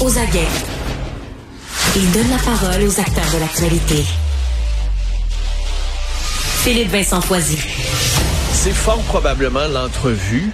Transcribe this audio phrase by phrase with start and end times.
[0.00, 0.46] Aux aguets.
[1.96, 4.04] Il donne la parole aux acteurs de l'actualité.
[6.62, 7.58] Philippe Vincent Foisy.
[8.52, 10.52] C'est fort probablement l'entrevue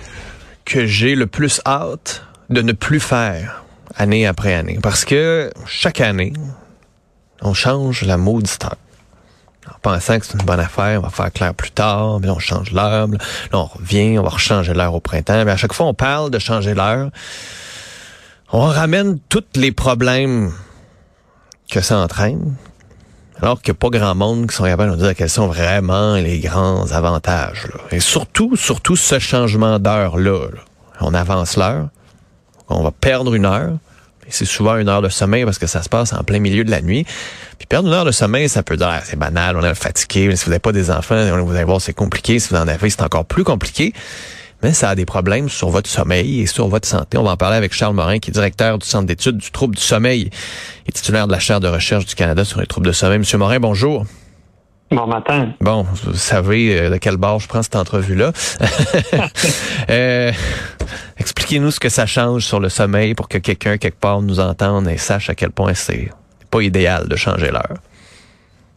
[0.64, 3.64] que j'ai le plus hâte de ne plus faire
[3.96, 4.78] année après année.
[4.83, 6.33] Parce que chaque année,
[7.42, 8.64] on change la maudite.
[8.64, 12.38] En pensant que c'est une bonne affaire, on va faire clair plus tard, mais on
[12.38, 13.19] change l'heure, là
[13.52, 15.44] on revient, on va rechanger l'heure au printemps.
[15.44, 17.10] Mais à chaque fois, on parle de changer l'heure.
[18.53, 20.53] On ramène tous les problèmes
[21.70, 22.55] que ça entraîne,
[23.41, 25.47] alors qu'il n'y a pas grand monde qui sont capables de nous dire quels sont
[25.47, 27.67] vraiment les grands avantages.
[27.91, 30.48] Et surtout, surtout ce changement d'heure-là.
[31.01, 31.89] On avance l'heure,
[32.69, 33.73] on va perdre une heure.
[34.27, 36.64] Et c'est souvent une heure de sommeil parce que ça se passe en plein milieu
[36.64, 37.05] de la nuit.
[37.58, 40.29] Puis perdre une heure de sommeil, ça peut dire c'est banal, on est fatigué.
[40.29, 42.39] Mais si vous n'avez pas des enfants, vous allez voir c'est compliqué.
[42.39, 43.92] Si vous en avez, c'est encore plus compliqué
[44.65, 47.19] mais ça a des problèmes sur votre sommeil et sur votre santé.
[47.19, 49.75] On va en parler avec Charles Morin, qui est directeur du Centre d'études du trouble
[49.77, 50.31] du sommeil
[50.87, 53.19] et titulaire de la chaire de recherche du Canada sur les troubles de sommeil.
[53.19, 54.07] Monsieur Morin, bonjour.
[54.91, 55.51] Bon matin.
[55.61, 58.33] Bon, vous savez euh, de quel bord je prends cette entrevue-là.
[59.91, 60.33] euh,
[61.19, 64.89] Expliquez-nous ce que ça change sur le sommeil pour que quelqu'un, quelque part, nous entende
[64.89, 66.09] et sache à quel point c'est
[66.51, 67.77] pas idéal de changer l'heure.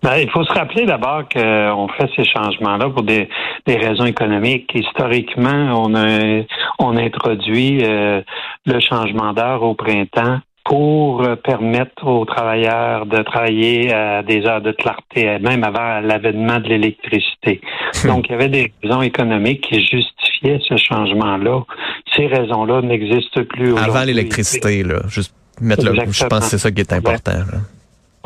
[0.04, 3.28] Ben, il faut se rappeler d'abord qu'on fait ces changements-là pour des,
[3.68, 4.70] raisons économiques.
[4.74, 6.44] Historiquement, on a,
[6.80, 8.22] on introduit euh,
[8.66, 14.74] le changement d'heure au printemps pour permettre aux travailleurs de travailler à des heures de
[14.74, 17.62] clarté, même avant l'avènement de l'électricité.
[18.04, 18.08] Hmm.
[18.08, 21.62] Donc, il y avait des raisons économiques qui justifiaient ce changement-là.
[22.16, 23.90] Ces raisons-là n'existent plus aujourd'hui.
[23.90, 25.00] Avant l'électricité, là.
[25.08, 27.32] Juste mettre le, je pense que c'est ça qui est important.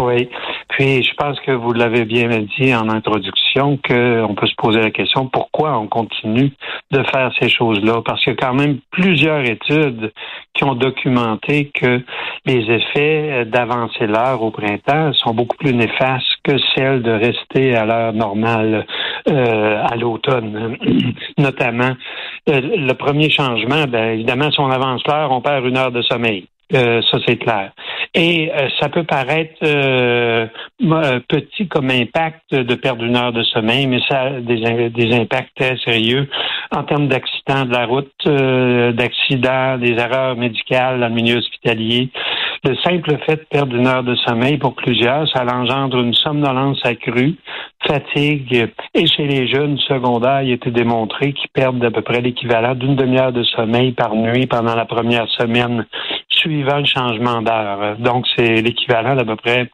[0.01, 0.27] Oui.
[0.71, 4.89] Puis, je pense que vous l'avez bien dit en introduction qu'on peut se poser la
[4.89, 6.53] question pourquoi on continue
[6.91, 8.01] de faire ces choses-là?
[8.05, 10.13] Parce qu'il y a quand même plusieurs études
[10.53, 12.01] qui ont documenté que
[12.45, 17.85] les effets d'avancer l'heure au printemps sont beaucoup plus néfastes que celles de rester à
[17.85, 18.85] l'heure normale
[19.29, 20.77] euh, à l'automne.
[21.37, 21.91] Notamment,
[22.49, 26.01] euh, le premier changement, ben, évidemment, si on avance l'heure, on perd une heure de
[26.01, 26.47] sommeil.
[26.73, 27.71] Euh, ça, c'est clair.
[28.13, 30.47] Et euh, ça peut paraître euh,
[31.29, 35.55] petit comme impact de perdre une heure de sommeil, mais ça a des, des impacts
[35.55, 36.27] très sérieux
[36.75, 38.11] en termes d'accidents de la route,
[38.95, 42.09] d'accidents, des erreurs médicales dans le milieu hospitalier.
[42.63, 46.79] Le simple fait de perdre une heure de sommeil pour plusieurs, ça engendre une somnolence
[46.85, 47.35] accrue,
[47.87, 52.21] fatigue, et chez les jeunes secondaires, il a été démontré qu'ils perdent à peu près
[52.21, 55.87] l'équivalent d'une demi-heure de sommeil par nuit pendant la première semaine
[56.41, 57.97] suivant le changement d'heure.
[57.97, 59.69] Donc, c'est l'équivalent d'à peu près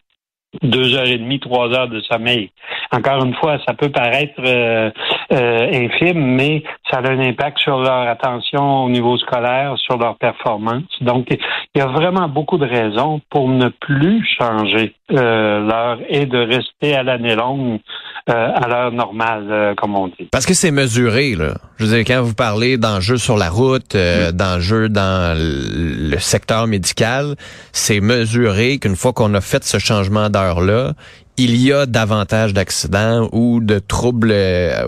[0.63, 2.51] deux heures et demie, trois heures de sommeil.
[2.91, 4.89] Encore une fois, ça peut paraître euh,
[5.31, 10.15] euh, infime, mais ça a un impact sur leur attention au niveau scolaire, sur leur
[10.17, 10.85] performance.
[11.01, 16.25] Donc, il y a vraiment beaucoup de raisons pour ne plus changer euh, l'heure et
[16.25, 17.79] de rester à l'année longue
[18.33, 20.27] à l'heure normale, euh, comme on dit.
[20.31, 21.55] Parce que c'est mesuré, là.
[21.77, 26.67] Je veux dire, quand vous parlez d'enjeux sur la route, euh, d'enjeux dans le secteur
[26.67, 27.35] médical,
[27.71, 30.93] c'est mesuré qu'une fois qu'on a fait ce changement d'heure-là,
[31.37, 34.33] il y a davantage d'accidents ou de troubles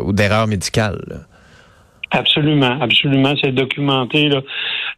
[0.04, 1.26] ou d'erreurs médicales.
[2.12, 4.30] Absolument, absolument, c'est documenté.
[4.30, 4.42] Là.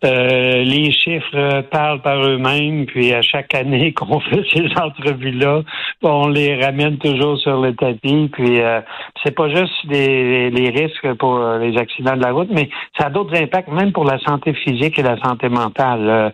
[0.05, 5.61] Euh, les chiffres parlent par eux-mêmes, puis à chaque année qu'on fait ces entrevues-là,
[6.03, 8.29] on les ramène toujours sur le tapis.
[8.31, 8.81] Puis euh,
[9.23, 13.35] c'est pas juste les, risques pour les accidents de la route, mais ça a d'autres
[13.35, 16.09] impacts, même pour la santé physique et la santé mentale.
[16.09, 16.29] Euh,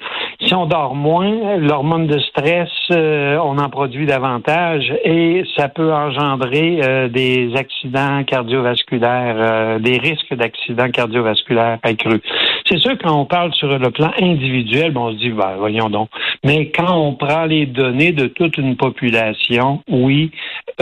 [0.46, 5.94] si on dort moins, l'hormone de stress, euh, on en produit davantage et ça peut
[5.94, 12.22] engendrer des accidents cardiovasculaires, des risques d'accidents accidents cardiovasculaires accrus.
[12.70, 16.10] C'est sûr, quand on parle sur le plan individuel, on se dit, ben, voyons donc.
[16.44, 20.32] Mais quand on prend les données de toute une population, oui,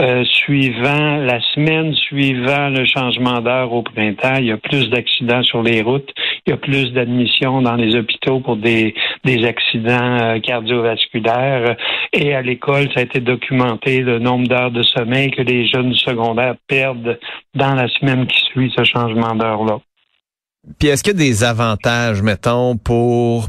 [0.00, 5.44] euh, suivant la semaine suivant le changement d'heure au printemps, il y a plus d'accidents
[5.44, 6.10] sur les routes,
[6.46, 8.94] il y a plus d'admissions dans les hôpitaux pour des,
[9.24, 11.76] des accidents euh, cardiovasculaires.
[12.12, 15.94] Et à l'école, ça a été documenté le nombre d'heures de sommeil que les jeunes
[15.94, 17.18] secondaires perdent
[17.54, 19.78] dans la semaine qui suit ce changement d'heure-là.
[20.78, 23.48] Puis est-ce qu'il y a des avantages, mettons, pour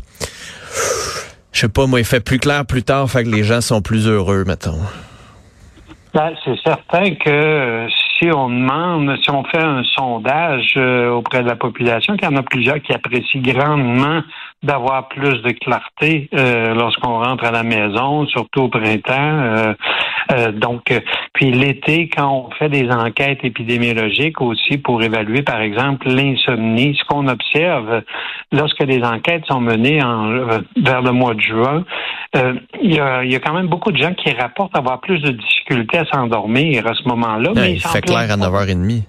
[1.57, 3.81] je sais pas, moi, il fait plus clair plus tard, fait que les gens sont
[3.81, 4.77] plus heureux, mettons?
[6.13, 11.41] Ben, c'est certain que euh, si on demande, si on fait un sondage euh, auprès
[11.41, 14.21] de la population, qu'il y en a plusieurs qui apprécient grandement
[14.61, 19.73] d'avoir plus de clarté euh, lorsqu'on rentre à la maison, surtout au printemps.
[20.53, 20.93] Donc,
[21.33, 27.05] puis l'été, quand on fait des enquêtes épidémiologiques aussi pour évaluer, par exemple, l'insomnie, ce
[27.05, 28.01] qu'on observe
[28.51, 31.85] lorsque des enquêtes sont menées en, vers le mois de juin,
[32.81, 35.21] il y, a, il y a quand même beaucoup de gens qui rapportent avoir plus
[35.21, 37.51] de difficultés à s'endormir à ce moment-là.
[37.55, 39.03] mais il fait clair à 9h30.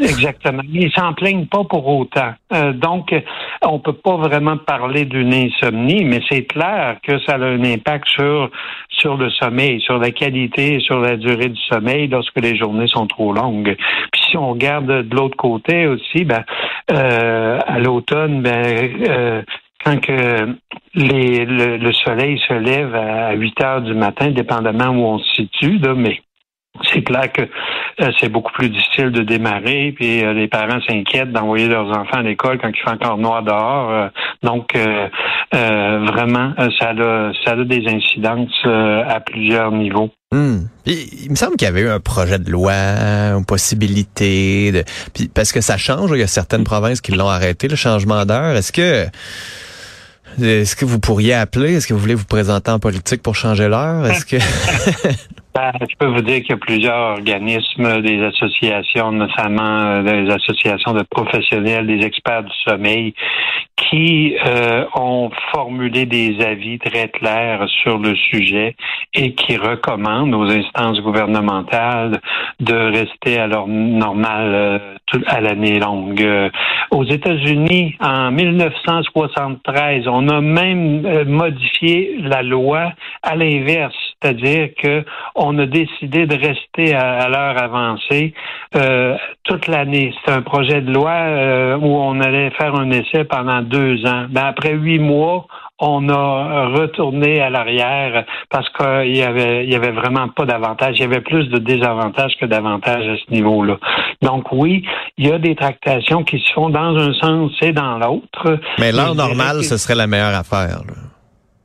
[0.00, 0.62] Exactement.
[0.72, 2.32] Ils s'en plaignent pas pour autant.
[2.52, 3.14] Euh, donc,
[3.62, 8.08] on peut pas vraiment parler d'une insomnie, mais c'est clair que ça a un impact
[8.08, 8.50] sur
[9.00, 13.06] sur le sommeil, sur la qualité, sur la durée du sommeil lorsque les journées sont
[13.06, 13.76] trop longues.
[14.12, 16.44] Puis si on regarde de l'autre côté aussi, ben
[16.90, 19.42] euh, à l'automne, ben euh,
[19.84, 20.56] quand que
[20.94, 25.78] les, le, soleil se lève à 8 heures du matin, dépendamment où on se situe,
[25.78, 26.20] là, mais
[26.82, 27.42] c'est clair que
[28.18, 32.22] c'est beaucoup plus difficile de démarrer, puis euh, les parents s'inquiètent d'envoyer leurs enfants à
[32.22, 33.90] l'école quand il fait encore noir dehors.
[33.90, 34.08] Euh,
[34.42, 34.74] donc,
[35.52, 40.10] vraiment, ça a, ça a des incidences à plusieurs niveaux.
[40.32, 40.60] Hmm.
[40.86, 45.28] Il, me semble qu'il y avait eu un projet de loi, une possibilité, de, puis
[45.28, 46.10] parce que ça change.
[46.12, 48.56] Il y a certaines provinces qui l'ont arrêté, le changement d'heure.
[48.56, 49.06] Est-ce que
[50.40, 51.74] est-ce que vous pourriez appeler?
[51.74, 54.06] Est-ce que vous voulez vous présenter en politique pour changer l'heure?
[54.06, 54.36] Est-ce que
[55.52, 60.32] Ben, je peux vous dire qu'il y a plusieurs organismes, des associations, notamment euh, des
[60.32, 63.14] associations de professionnels, des experts du sommeil,
[63.76, 68.76] qui euh, ont formulé des avis très clairs sur le sujet
[69.12, 72.20] et qui recommandent aux instances gouvernementales
[72.60, 74.78] de rester à leur normal euh,
[75.26, 76.24] à l'année longue.
[76.92, 82.92] aux États-Unis, en 1973, on a même modifié la loi
[83.24, 88.34] à l'inverse c'est-à-dire que on a décidé de rester à, l'heure avancée
[88.76, 90.12] euh, toute l'année.
[90.24, 94.26] C'est un projet de loi euh, où on allait faire un essai pendant deux ans.
[94.30, 95.46] Ben, après huit mois,
[95.78, 100.96] on a retourné à l'arrière parce qu'il y avait, il y avait vraiment pas d'avantages.
[100.98, 103.78] Il y avait plus de désavantages que d'avantages à ce niveau-là.
[104.20, 104.84] Donc oui,
[105.16, 108.58] il y a des tractations qui se font dans un sens et dans l'autre.
[108.78, 110.82] Mais l'heure normale, ce serait la meilleure affaire.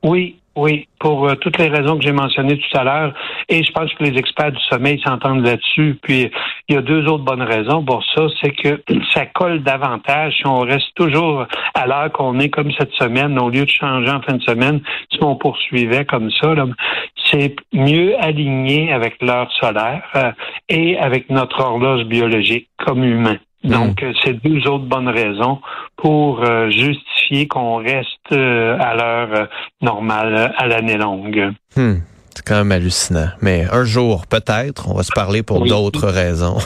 [0.04, 3.14] Oui, oui, pour euh, toutes les raisons que j'ai mentionnées tout à l'heure.
[3.50, 6.00] Et je pense que les experts du sommeil s'entendent là-dessus.
[6.02, 6.32] Puis,
[6.70, 8.28] il y a deux autres bonnes raisons pour ça.
[8.42, 8.82] C'est que
[9.14, 13.50] ça colle davantage si on reste toujours à l'heure qu'on est comme cette semaine, au
[13.50, 14.80] lieu de changer en fin de semaine,
[15.12, 16.56] si on poursuivait comme ça.
[17.32, 20.32] C'est mieux aligné avec l'heure solaire euh,
[20.70, 23.38] et avec notre horloge biologique comme humain.
[23.64, 23.72] Hmm.
[23.72, 25.60] Donc, euh, c'est deux autres bonnes raisons
[25.98, 27.15] pour justifier
[27.48, 29.48] qu'on reste à l'heure
[29.82, 31.52] normale à l'année longue.
[31.76, 31.96] Hmm.
[32.36, 33.30] C'est quand même hallucinant.
[33.42, 36.58] Mais un jour, peut-être, on va se parler pour d'autres raisons.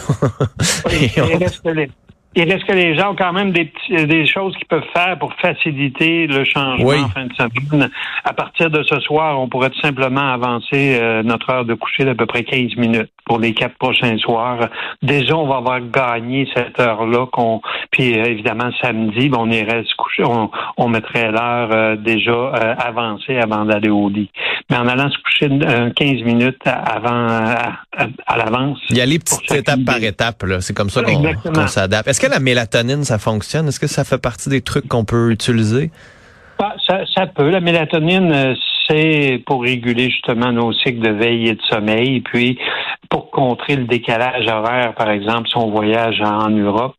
[2.35, 5.33] Il reste que les gens ont quand même des, des choses qu'ils peuvent faire pour
[5.41, 7.89] faciliter le changement en fin de semaine.
[8.23, 12.05] À partir de ce soir, on pourrait tout simplement avancer euh, notre heure de coucher
[12.05, 14.69] d'à peu près 15 minutes pour les quatre prochains soirs.
[15.03, 17.27] Déjà, on va avoir gagné cette heure-là.
[17.31, 17.61] qu'on
[17.91, 22.49] Puis euh, évidemment, samedi, on irait se coucher, on, on mettrait l'heure euh, déjà
[22.79, 24.31] avancée avant d'aller au lit.
[24.71, 25.47] Mais en allant se coucher
[25.95, 28.79] 15 minutes avant à, l'avance.
[28.89, 30.43] Il y a les petites étapes par étape.
[30.61, 32.07] C'est comme ça qu'on s'adapte.
[32.07, 33.67] Est-ce que la mélatonine, ça fonctionne?
[33.67, 35.91] Est-ce que ça fait partie des trucs qu'on peut utiliser?
[36.59, 37.49] Bah, ça, ça, peut.
[37.49, 38.53] La mélatonine, euh,
[38.89, 42.21] c'est pour réguler justement nos cycles de veille et de sommeil.
[42.21, 42.57] Puis,
[43.09, 46.95] pour contrer le décalage horaire, par exemple, si on voyage en Europe,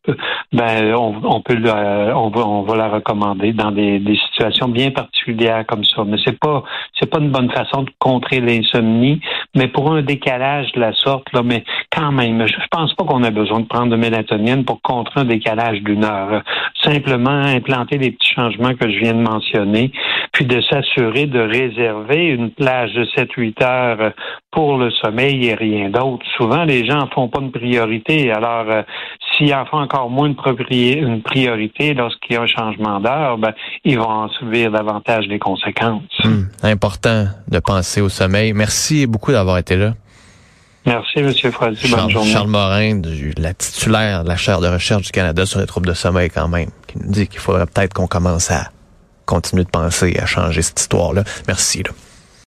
[0.53, 5.85] ben on, peut on, va, on va la recommander dans des, situations bien particulières comme
[5.85, 6.03] ça.
[6.05, 6.65] Mais c'est pas
[6.99, 9.21] c'est pas une bonne façon de contrer l'insomnie.
[9.55, 11.65] Mais pour un décalage de la sorte, là, mais
[11.97, 15.25] quand même, je pense pas qu'on a besoin de prendre de mélatonine pour contrer un
[15.25, 16.43] décalage d'une heure.
[16.83, 19.93] Simplement implanter des petits changements que je viens de mentionner,
[20.41, 24.13] puis de s'assurer de réserver une plage de 7-8 heures
[24.51, 26.25] pour le sommeil et rien d'autre.
[26.35, 28.33] Souvent, les gens en font pas une priorité.
[28.33, 28.81] Alors, euh,
[29.37, 33.53] s'ils en font encore moins une, priorité lorsqu'il y a un changement d'heure, ben,
[33.85, 36.05] ils vont en subir davantage les conséquences.
[36.25, 36.45] Hmm.
[36.63, 38.55] important de penser au sommeil.
[38.55, 39.93] Merci beaucoup d'avoir été là.
[40.87, 41.53] Merci, M.
[41.53, 41.91] Frozy.
[41.91, 42.31] Bonne journée.
[42.31, 43.03] Charles Morin,
[43.37, 46.49] la titulaire de la chaire de recherche du Canada sur les troubles de sommeil quand
[46.49, 48.71] même, qui nous dit qu'il faudrait peut-être qu'on commence à
[49.27, 51.25] continuer de penser à changer cette histoire-là.
[51.47, 51.83] Merci.
[51.83, 51.91] Là.